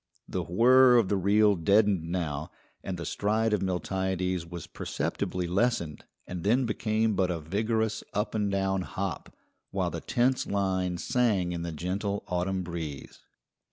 [0.27, 2.49] The whir of the reel deadened now,
[2.83, 8.33] and the stride of Miltiades was perceptibly lessened and then became but a vigorous up
[8.33, 9.31] and down hop,
[9.69, 13.19] while the tense line sang in the gentle autumn breeze.